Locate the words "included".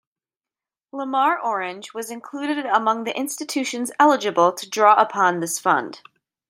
2.09-2.65